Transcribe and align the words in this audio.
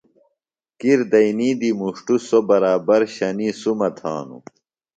کِر 0.79 0.99
دئنی 1.11 1.49
دی 1.59 1.69
مُݜٹوۡ 1.79 2.21
سوۡ، 2.27 2.43
برابر 2.49 3.01
شنی 3.15 3.49
سُمہ 3.59 3.89
تھانوۡ 3.97 4.43